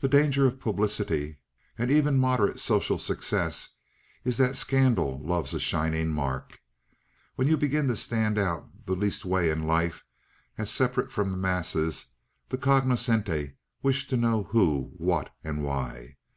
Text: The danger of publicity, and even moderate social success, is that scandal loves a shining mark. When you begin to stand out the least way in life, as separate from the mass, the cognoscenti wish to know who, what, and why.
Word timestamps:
The 0.00 0.08
danger 0.08 0.44
of 0.48 0.58
publicity, 0.58 1.36
and 1.78 1.88
even 1.88 2.18
moderate 2.18 2.58
social 2.58 2.98
success, 2.98 3.76
is 4.24 4.38
that 4.38 4.56
scandal 4.56 5.20
loves 5.24 5.54
a 5.54 5.60
shining 5.60 6.08
mark. 6.08 6.60
When 7.36 7.46
you 7.46 7.56
begin 7.56 7.86
to 7.86 7.94
stand 7.94 8.40
out 8.40 8.66
the 8.86 8.96
least 8.96 9.24
way 9.24 9.48
in 9.50 9.62
life, 9.62 10.04
as 10.58 10.72
separate 10.72 11.12
from 11.12 11.30
the 11.30 11.36
mass, 11.36 11.74
the 12.48 12.58
cognoscenti 12.58 13.52
wish 13.84 14.08
to 14.08 14.16
know 14.16 14.42
who, 14.50 14.90
what, 14.96 15.32
and 15.44 15.62
why. 15.62 16.16